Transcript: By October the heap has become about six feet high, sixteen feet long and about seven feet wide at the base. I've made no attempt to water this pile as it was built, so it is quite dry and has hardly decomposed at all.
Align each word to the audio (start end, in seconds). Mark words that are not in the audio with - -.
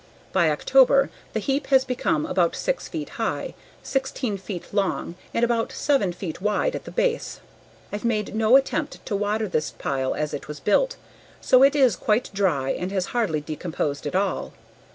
By 0.33 0.49
October 0.49 1.11
the 1.33 1.39
heap 1.39 1.67
has 1.67 1.85
become 1.85 2.25
about 2.25 2.55
six 2.55 2.87
feet 2.87 3.07
high, 3.21 3.53
sixteen 3.83 4.35
feet 4.35 4.73
long 4.73 5.13
and 5.31 5.45
about 5.45 5.71
seven 5.71 6.11
feet 6.11 6.41
wide 6.41 6.73
at 6.75 6.85
the 6.85 6.91
base. 6.91 7.39
I've 7.93 8.03
made 8.03 8.33
no 8.33 8.55
attempt 8.55 9.05
to 9.05 9.15
water 9.15 9.47
this 9.47 9.69
pile 9.69 10.15
as 10.15 10.33
it 10.33 10.47
was 10.47 10.59
built, 10.59 10.95
so 11.39 11.61
it 11.61 11.75
is 11.75 11.95
quite 11.95 12.31
dry 12.33 12.71
and 12.71 12.91
has 12.91 13.05
hardly 13.13 13.41
decomposed 13.41 14.07
at 14.07 14.15
all. 14.15 14.53